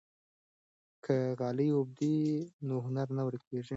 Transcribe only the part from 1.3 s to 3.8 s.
غالۍ ووبدو نو هنر نه ورکيږي.